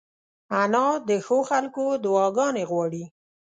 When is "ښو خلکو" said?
1.25-1.85